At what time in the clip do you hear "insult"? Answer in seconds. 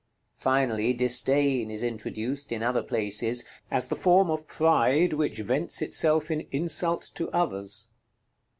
6.49-7.03